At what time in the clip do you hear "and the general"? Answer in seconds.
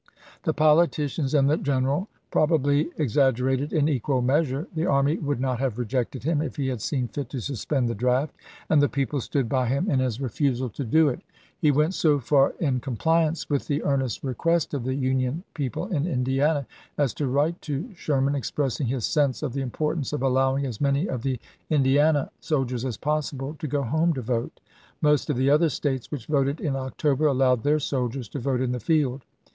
1.35-2.07